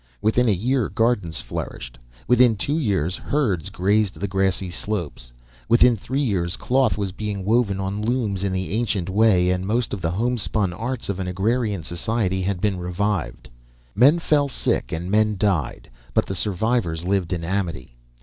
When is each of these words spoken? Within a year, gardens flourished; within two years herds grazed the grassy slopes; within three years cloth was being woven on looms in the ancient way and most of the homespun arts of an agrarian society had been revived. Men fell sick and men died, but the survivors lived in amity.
Within 0.19 0.49
a 0.49 0.51
year, 0.51 0.89
gardens 0.89 1.41
flourished; 1.41 1.99
within 2.27 2.55
two 2.55 2.79
years 2.79 3.15
herds 3.17 3.69
grazed 3.69 4.19
the 4.19 4.27
grassy 4.27 4.71
slopes; 4.71 5.31
within 5.69 5.95
three 5.95 6.23
years 6.23 6.55
cloth 6.57 6.97
was 6.97 7.11
being 7.11 7.45
woven 7.45 7.79
on 7.79 8.01
looms 8.01 8.41
in 8.43 8.51
the 8.51 8.71
ancient 8.71 9.11
way 9.11 9.51
and 9.51 9.67
most 9.67 9.93
of 9.93 10.01
the 10.01 10.09
homespun 10.09 10.73
arts 10.73 11.07
of 11.07 11.19
an 11.19 11.27
agrarian 11.27 11.83
society 11.83 12.41
had 12.41 12.59
been 12.59 12.79
revived. 12.79 13.47
Men 13.93 14.17
fell 14.17 14.47
sick 14.47 14.91
and 14.91 15.11
men 15.11 15.35
died, 15.37 15.87
but 16.15 16.25
the 16.25 16.33
survivors 16.33 17.05
lived 17.05 17.31
in 17.31 17.43
amity. 17.43 17.95